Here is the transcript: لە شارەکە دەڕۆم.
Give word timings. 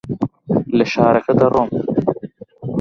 لە 0.77 0.85
شارەکە 0.93 1.33
دەڕۆم. 1.39 1.69